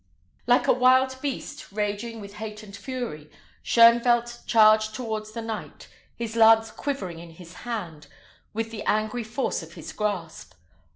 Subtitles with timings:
[0.47, 3.29] Like a wild beast, raging with hate and fury,
[3.63, 8.07] Shoenvelt charged towards the knight, his lance quivering in his hand
[8.51, 10.55] with the angry force of his grasp.